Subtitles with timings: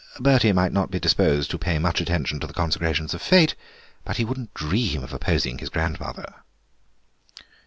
[0.19, 3.53] Bertie might not be disposed to pay much attention to the consecrations of Fate,
[4.03, 6.37] but he would not dream of opposing his grandmother."